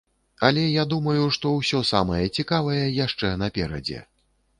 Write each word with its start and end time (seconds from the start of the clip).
Але 0.47 0.61
я 0.67 0.85
думаю, 0.93 1.25
што 1.35 1.51
ўсё 1.57 1.81
самае 1.89 2.21
цікавае 2.37 2.79
яшчэ 3.05 3.31
наперадзе. 3.43 4.01